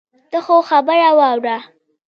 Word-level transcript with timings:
ته 0.31 0.39
خو 0.45 0.55
خبره 0.69 1.09
واوره. 1.17 1.57